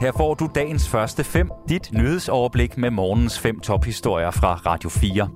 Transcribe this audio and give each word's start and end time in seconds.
Her 0.00 0.12
får 0.12 0.34
du 0.34 0.48
dagens 0.54 0.88
første 0.88 1.24
fem, 1.24 1.50
dit 1.68 1.92
nyhedsoverblik 1.92 2.78
med 2.78 2.90
morgens 2.90 3.38
fem 3.38 3.60
tophistorier 3.60 4.30
fra 4.30 4.54
Radio 4.54 4.88
4. 4.88 5.28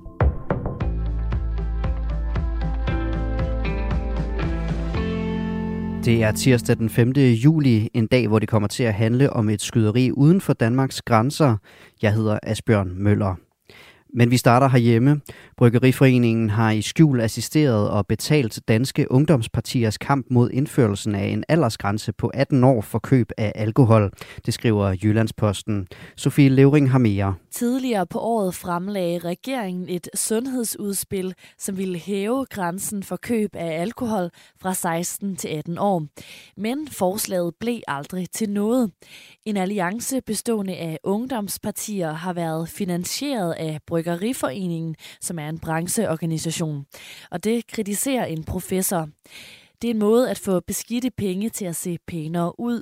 Det 6.05 6.23
er 6.23 6.31
tirsdag 6.31 6.77
den 6.77 6.89
5. 6.89 7.11
juli, 7.17 7.89
en 7.93 8.07
dag, 8.07 8.27
hvor 8.27 8.39
det 8.39 8.49
kommer 8.49 8.67
til 8.67 8.83
at 8.83 8.93
handle 8.93 9.33
om 9.33 9.49
et 9.49 9.61
skyderi 9.61 10.11
uden 10.11 10.41
for 10.41 10.53
Danmarks 10.53 11.01
grænser. 11.01 11.57
Jeg 12.01 12.13
hedder 12.13 12.39
Asbjørn 12.43 12.91
Møller. 12.95 13.44
Men 14.17 14.31
vi 14.31 14.37
starter 14.37 14.67
herhjemme. 14.67 15.21
Bryggeriforeningen 15.57 16.49
har 16.49 16.71
i 16.71 16.81
skjul 16.81 17.21
assisteret 17.21 17.89
og 17.89 18.07
betalt 18.07 18.59
danske 18.67 19.11
ungdomspartiers 19.11 19.97
kamp 19.97 20.25
mod 20.31 20.49
indførelsen 20.53 21.15
af 21.15 21.25
en 21.25 21.43
aldersgrænse 21.49 22.13
på 22.13 22.27
18 22.27 22.63
år 22.63 22.81
for 22.81 22.99
køb 22.99 23.31
af 23.37 23.51
alkohol. 23.55 24.11
Det 24.45 24.53
skriver 24.53 24.95
Jyllandsposten. 25.03 25.87
Sofie 26.15 26.49
Levering 26.49 26.91
har 26.91 26.99
mere. 26.99 27.33
Tidligere 27.55 28.07
på 28.07 28.19
året 28.19 28.55
fremlagde 28.55 29.19
regeringen 29.19 29.89
et 29.89 30.09
sundhedsudspil, 30.13 31.33
som 31.57 31.77
ville 31.77 31.97
hæve 31.97 32.45
grænsen 32.45 33.03
for 33.03 33.15
køb 33.15 33.55
af 33.55 33.81
alkohol 33.81 34.29
fra 34.61 34.73
16 34.73 35.35
til 35.35 35.47
18 35.47 35.77
år. 35.77 36.05
Men 36.57 36.87
forslaget 36.87 37.53
blev 37.59 37.79
aldrig 37.87 38.29
til 38.29 38.49
noget. 38.49 38.91
En 39.45 39.57
alliance 39.57 40.21
bestående 40.21 40.75
af 40.75 40.99
ungdomspartier 41.03 42.11
har 42.11 42.33
været 42.33 42.69
finansieret 42.69 43.53
af 43.53 43.79
Bryggeriforeningen, 43.87 44.95
som 45.21 45.39
er 45.39 45.49
en 45.49 45.59
brancheorganisation. 45.59 46.85
Og 47.31 47.43
det 47.43 47.67
kritiserer 47.67 48.25
en 48.25 48.43
professor. 48.43 49.09
Det 49.85 49.91
er 49.91 49.93
en 49.93 49.99
måde 49.99 50.29
at 50.29 50.39
få 50.39 50.59
beskidte 50.59 51.11
penge 51.11 51.49
til 51.49 51.65
at 51.65 51.75
se 51.75 51.97
pænere 52.07 52.59
ud. 52.59 52.81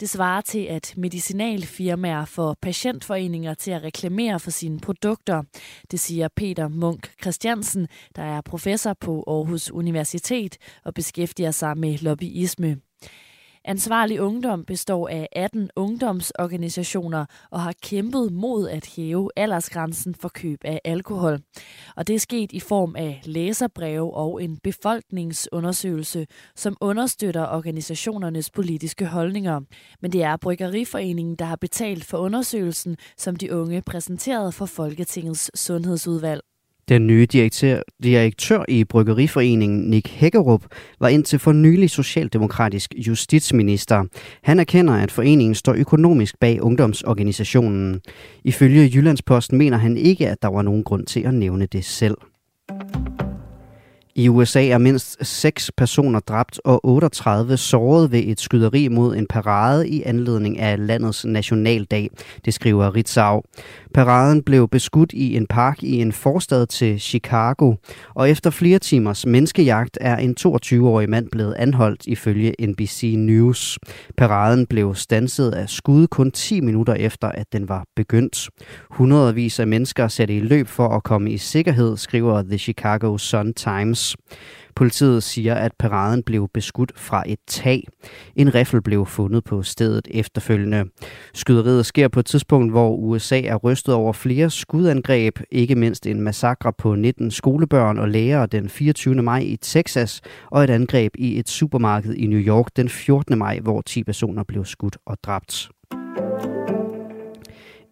Det 0.00 0.10
svarer 0.10 0.40
til, 0.40 0.64
at 0.64 0.94
medicinalfirmaer 0.96 2.24
får 2.24 2.56
patientforeninger 2.62 3.54
til 3.54 3.70
at 3.70 3.82
reklamere 3.82 4.40
for 4.40 4.50
sine 4.50 4.80
produkter. 4.80 5.42
Det 5.90 6.00
siger 6.00 6.28
Peter 6.36 6.68
Munk 6.68 7.10
Christiansen, 7.22 7.88
der 8.16 8.22
er 8.22 8.40
professor 8.40 8.92
på 9.00 9.24
Aarhus 9.26 9.70
Universitet 9.70 10.56
og 10.84 10.94
beskæftiger 10.94 11.50
sig 11.50 11.78
med 11.78 11.98
lobbyisme. 11.98 12.76
Ansvarlig 13.68 14.20
Ungdom 14.20 14.64
består 14.64 15.08
af 15.08 15.28
18 15.32 15.70
ungdomsorganisationer 15.76 17.26
og 17.50 17.60
har 17.60 17.74
kæmpet 17.82 18.32
mod 18.32 18.68
at 18.68 18.86
hæve 18.96 19.30
aldersgrænsen 19.36 20.14
for 20.14 20.28
køb 20.28 20.58
af 20.64 20.80
alkohol. 20.84 21.38
Og 21.96 22.06
det 22.06 22.14
er 22.14 22.18
sket 22.18 22.52
i 22.52 22.60
form 22.60 22.96
af 22.96 23.22
læserbreve 23.24 24.14
og 24.14 24.42
en 24.42 24.56
befolkningsundersøgelse, 24.56 26.26
som 26.56 26.76
understøtter 26.80 27.46
organisationernes 27.46 28.50
politiske 28.50 29.06
holdninger. 29.06 29.60
Men 30.00 30.12
det 30.12 30.22
er 30.22 30.36
Bryggeriforeningen, 30.36 31.36
der 31.36 31.44
har 31.44 31.56
betalt 31.56 32.04
for 32.04 32.18
undersøgelsen, 32.18 32.96
som 33.16 33.36
de 33.36 33.54
unge 33.54 33.82
præsenterede 33.82 34.52
for 34.52 34.66
Folketingets 34.66 35.60
sundhedsudvalg. 35.60 36.40
Den 36.88 37.06
nye 37.06 37.26
direktør, 37.26 37.82
direktør 38.02 38.64
i 38.68 38.84
Bryggeriforeningen, 38.84 39.90
Nick 39.90 40.08
Hækkerup, 40.08 40.64
var 41.00 41.08
indtil 41.08 41.38
for 41.38 41.52
nylig 41.52 41.90
socialdemokratisk 41.90 42.94
justitsminister. 42.96 44.04
Han 44.42 44.60
erkender, 44.60 44.94
at 44.94 45.12
foreningen 45.12 45.54
står 45.54 45.74
økonomisk 45.74 46.40
bag 46.40 46.62
ungdomsorganisationen. 46.62 48.00
Ifølge 48.44 48.90
Jyllandsposten 48.94 49.58
mener 49.58 49.76
han 49.76 49.96
ikke, 49.96 50.28
at 50.28 50.42
der 50.42 50.48
var 50.48 50.62
nogen 50.62 50.84
grund 50.84 51.06
til 51.06 51.20
at 51.20 51.34
nævne 51.34 51.66
det 51.66 51.84
selv. 51.84 52.16
I 54.18 54.28
USA 54.28 54.66
er 54.66 54.78
mindst 54.78 55.26
seks 55.26 55.70
personer 55.76 56.20
dræbt 56.20 56.60
og 56.64 56.86
38 56.86 57.56
såret 57.56 58.12
ved 58.12 58.22
et 58.26 58.40
skyderi 58.40 58.88
mod 58.88 59.16
en 59.16 59.26
parade 59.26 59.88
i 59.88 60.02
anledning 60.02 60.58
af 60.58 60.86
landets 60.86 61.24
nationaldag, 61.24 62.10
det 62.44 62.54
skriver 62.54 62.94
Ritzau. 62.94 63.42
Paraden 63.94 64.42
blev 64.42 64.68
beskudt 64.68 65.12
i 65.12 65.36
en 65.36 65.46
park 65.46 65.82
i 65.82 66.00
en 66.00 66.12
forstad 66.12 66.66
til 66.66 67.00
Chicago, 67.00 67.74
og 68.14 68.30
efter 68.30 68.50
flere 68.50 68.78
timers 68.78 69.26
menneskejagt 69.26 69.98
er 70.00 70.16
en 70.16 70.36
22-årig 70.40 71.10
mand 71.10 71.28
blevet 71.32 71.54
anholdt 71.54 72.06
ifølge 72.06 72.54
NBC 72.60 73.14
News. 73.16 73.78
Paraden 74.16 74.66
blev 74.66 74.94
stanset 74.94 75.50
af 75.50 75.68
skud 75.68 76.06
kun 76.06 76.30
10 76.30 76.60
minutter 76.60 76.94
efter, 76.94 77.28
at 77.28 77.46
den 77.52 77.68
var 77.68 77.84
begyndt. 77.96 78.48
Hundredvis 78.90 79.60
af 79.60 79.66
mennesker 79.66 80.08
satte 80.08 80.36
i 80.36 80.40
løb 80.40 80.66
for 80.66 80.88
at 80.88 81.02
komme 81.02 81.30
i 81.30 81.38
sikkerhed, 81.38 81.96
skriver 81.96 82.42
The 82.42 82.58
Chicago 82.58 83.18
Sun 83.18 83.54
Times. 83.54 84.07
Politiet 84.76 85.22
siger, 85.22 85.54
at 85.54 85.72
paraden 85.78 86.22
blev 86.22 86.48
beskudt 86.54 86.92
fra 86.96 87.22
et 87.26 87.38
tag. 87.46 87.88
En 88.36 88.54
riffel 88.54 88.82
blev 88.82 89.06
fundet 89.06 89.44
på 89.44 89.62
stedet 89.62 90.08
efterfølgende. 90.10 90.84
Skyderiet 91.34 91.86
sker 91.86 92.08
på 92.08 92.20
et 92.20 92.26
tidspunkt, 92.26 92.72
hvor 92.72 92.96
USA 92.96 93.40
er 93.40 93.56
rystet 93.56 93.94
over 93.94 94.12
flere 94.12 94.50
skudangreb, 94.50 95.38
ikke 95.50 95.74
mindst 95.74 96.06
en 96.06 96.20
massakre 96.20 96.72
på 96.72 96.94
19 96.94 97.30
skolebørn 97.30 97.98
og 97.98 98.08
lærere 98.08 98.46
den 98.46 98.68
24. 98.68 99.14
maj 99.14 99.38
i 99.38 99.56
Texas, 99.56 100.20
og 100.50 100.64
et 100.64 100.70
angreb 100.70 101.14
i 101.18 101.38
et 101.38 101.48
supermarked 101.48 102.14
i 102.14 102.26
New 102.26 102.40
York 102.40 102.66
den 102.76 102.88
14. 102.88 103.38
maj, 103.38 103.60
hvor 103.60 103.80
10 103.80 104.04
personer 104.04 104.44
blev 104.44 104.64
skudt 104.64 104.96
og 105.06 105.16
dræbt. 105.22 105.68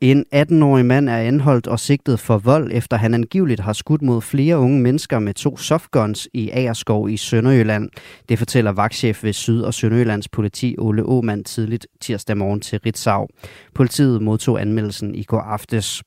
En 0.01 0.25
18-årig 0.35 0.87
mand 0.87 1.09
er 1.09 1.17
anholdt 1.17 1.67
og 1.67 1.81
sigtet 1.81 2.21
for 2.21 2.39
vold, 2.39 2.71
efter 2.73 2.97
han 2.97 3.15
angiveligt 3.15 3.61
har 3.61 3.73
skudt 3.73 4.03
mod 4.03 4.23
flere 4.23 4.59
unge 4.59 4.81
mennesker 4.81 5.19
med 5.19 5.35
to 5.35 5.57
softguns 5.57 6.29
i 6.33 6.51
Agerskov 6.51 7.11
i 7.11 7.17
Sønderjylland. 7.17 7.89
Det 8.29 8.39
fortæller 8.39 8.73
vagtchef 8.73 9.25
ved 9.25 9.33
Syd- 9.33 9.63
og 9.63 9.75
Sønderjyllands 9.75 10.29
politi 10.29 10.75
Ole 10.79 11.05
Åmand 11.05 11.45
tidligt 11.45 11.87
tirsdag 12.01 12.37
morgen 12.37 12.61
til 12.61 12.79
Ritzau. 12.79 13.27
Politiet 13.75 14.23
modtog 14.23 14.61
anmeldelsen 14.61 15.15
i 15.15 15.23
går 15.23 15.41
aftes. 15.41 16.03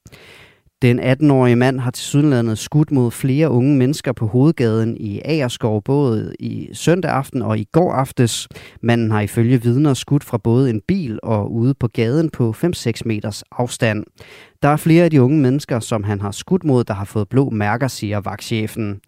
Den 0.82 1.00
18-årige 1.00 1.56
mand 1.56 1.80
har 1.80 1.92
til 1.92 2.04
sydlandet 2.04 2.58
skudt 2.58 2.92
mod 2.92 3.12
flere 3.12 3.50
unge 3.50 3.78
mennesker 3.78 4.12
på 4.12 4.28
hovedgaden 4.28 4.98
i 4.98 5.22
Agerskov 5.26 5.84
både 5.84 6.36
i 6.40 6.70
søndag 6.74 7.12
aften 7.12 7.42
og 7.42 7.60
i 7.60 7.64
går 7.72 7.94
aftes. 7.94 8.48
Manden 8.82 9.12
har 9.12 9.22
ifølge 9.22 9.62
vidner 9.62 9.94
skudt 9.94 10.24
fra 10.24 10.38
både 10.38 10.70
en 10.70 10.82
bil 10.88 11.20
og 11.24 11.54
ude 11.54 11.74
på 11.74 11.88
gaden 11.88 12.30
på 12.30 12.56
5-6 12.64 12.92
meters 13.06 13.44
afstand. 13.52 14.06
Der 14.62 14.70
er 14.70 14.78
flere 14.78 15.04
af 15.04 15.12
de 15.12 15.22
unge 15.22 15.40
mennesker, 15.40 15.80
som 15.80 16.04
han 16.04 16.22
har 16.22 16.32
skudt 16.32 16.64
mod, 16.64 16.84
der 16.84 16.94
har 16.94 17.06
fået 17.06 17.30
blå 17.30 17.50
mærker, 17.50 17.88
siger 17.88 18.20
vagtchefen. 18.20 19.00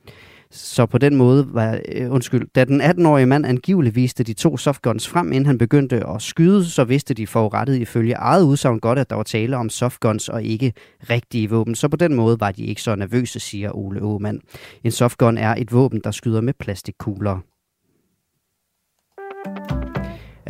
Så 0.51 0.85
på 0.85 0.97
den 0.97 1.15
måde 1.15 1.47
var, 1.53 1.79
øh, 1.91 2.11
undskyld, 2.11 2.47
da 2.55 2.63
den 2.65 2.81
18-årige 2.81 3.25
mand 3.25 3.45
angiveligt 3.45 3.95
viste 3.95 4.23
de 4.23 4.33
to 4.33 4.57
softguns 4.57 5.07
frem, 5.07 5.31
inden 5.31 5.45
han 5.45 5.57
begyndte 5.57 6.07
at 6.07 6.21
skyde, 6.21 6.65
så 6.65 6.83
vidste 6.83 7.13
de 7.13 7.27
forurettet 7.27 7.75
ifølge 7.75 8.13
eget 8.13 8.43
udsagn 8.43 8.79
godt, 8.79 8.99
at 8.99 9.09
der 9.09 9.15
var 9.15 9.23
tale 9.23 9.57
om 9.57 9.69
softguns 9.69 10.29
og 10.29 10.43
ikke 10.43 10.73
rigtige 11.09 11.49
våben. 11.49 11.75
Så 11.75 11.87
på 11.87 11.97
den 11.97 12.13
måde 12.15 12.39
var 12.39 12.51
de 12.51 12.65
ikke 12.65 12.81
så 12.81 12.95
nervøse, 12.95 13.39
siger 13.39 13.77
Ole 13.77 14.01
Aumann. 14.01 14.41
En 14.83 14.91
softgun 14.91 15.37
er 15.37 15.55
et 15.55 15.71
våben, 15.71 16.01
der 16.03 16.11
skyder 16.11 16.41
med 16.41 16.53
plastikkugler. 16.59 17.39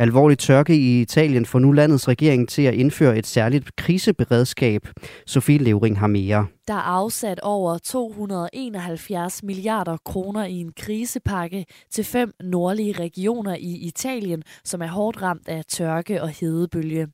Alvorlig 0.02 0.38
tørke 0.38 0.76
i 0.76 1.00
Italien 1.00 1.46
får 1.46 1.58
nu 1.58 1.72
landets 1.72 2.08
regering 2.08 2.48
til 2.48 2.62
at 2.62 2.74
indføre 2.74 3.18
et 3.18 3.26
særligt 3.26 3.76
kriseberedskab. 3.76 4.88
Sofie 5.26 5.58
Levering 5.58 5.98
har 5.98 6.06
mere. 6.06 6.46
Der 6.68 6.74
er 6.74 6.78
afsat 6.78 7.40
over 7.40 7.78
271 7.78 9.42
milliarder 9.42 9.96
kroner 10.04 10.44
i 10.44 10.52
en 10.52 10.72
krisepakke 10.76 11.64
til 11.90 12.04
fem 12.04 12.32
nordlige 12.40 12.92
regioner 12.92 13.54
i 13.54 13.76
Italien, 13.76 14.42
som 14.64 14.82
er 14.82 14.86
hårdt 14.86 15.22
ramt 15.22 15.48
af 15.48 15.64
tørke 15.68 16.22
og 16.22 16.28
hedebølge. 16.28 17.08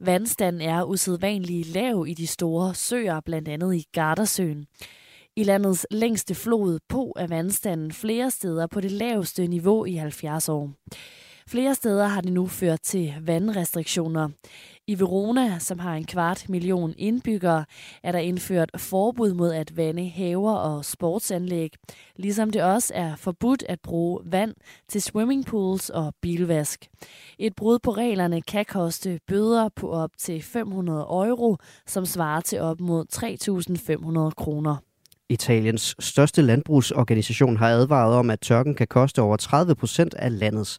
Vandstanden 0.00 0.62
er 0.62 0.84
usædvanligt 0.84 1.68
lav 1.68 2.04
i 2.08 2.14
de 2.14 2.26
store 2.26 2.74
søer, 2.74 3.20
blandt 3.20 3.48
andet 3.48 3.74
i 3.74 3.86
Gardasøen. 3.92 4.66
I 5.36 5.44
landets 5.44 5.86
længste 5.90 6.34
flod 6.34 6.78
på 6.88 7.12
er 7.16 7.26
vandstanden 7.26 7.92
flere 7.92 8.30
steder 8.30 8.66
på 8.66 8.80
det 8.80 8.90
laveste 8.90 9.46
niveau 9.46 9.84
i 9.84 9.94
70 9.94 10.48
år. 10.48 10.70
Flere 11.48 11.74
steder 11.74 12.06
har 12.06 12.20
det 12.20 12.32
nu 12.32 12.46
ført 12.46 12.80
til 12.82 13.14
vandrestriktioner. 13.20 14.28
I 14.86 15.00
Verona, 15.00 15.58
som 15.58 15.78
har 15.78 15.94
en 15.94 16.04
kvart 16.04 16.48
million 16.48 16.94
indbyggere, 16.98 17.64
er 18.02 18.12
der 18.12 18.18
indført 18.18 18.70
forbud 18.76 19.34
mod 19.34 19.52
at 19.52 19.76
vande 19.76 20.08
haver 20.08 20.52
og 20.52 20.84
sportsanlæg, 20.84 21.72
ligesom 22.16 22.50
det 22.50 22.62
også 22.62 22.92
er 22.94 23.16
forbudt 23.16 23.64
at 23.68 23.80
bruge 23.80 24.20
vand 24.24 24.54
til 24.88 25.02
swimmingpools 25.02 25.90
og 25.90 26.14
bilvask. 26.22 26.86
Et 27.38 27.54
brud 27.56 27.78
på 27.78 27.90
reglerne 27.90 28.42
kan 28.42 28.64
koste 28.68 29.20
bøder 29.28 29.68
på 29.76 29.90
op 29.90 30.10
til 30.18 30.42
500 30.42 31.00
euro, 31.00 31.56
som 31.86 32.06
svarer 32.06 32.40
til 32.40 32.60
op 32.60 32.80
mod 32.80 33.04
3.500 34.28 34.34
kroner. 34.36 34.76
Italiens 35.28 35.94
største 35.98 36.42
landbrugsorganisation 36.42 37.56
har 37.56 37.68
advaret 37.68 38.14
om, 38.14 38.30
at 38.30 38.40
tørken 38.40 38.74
kan 38.74 38.86
koste 38.86 39.22
over 39.22 39.36
30 39.36 39.74
procent 39.74 40.14
af 40.14 40.38
landets 40.38 40.78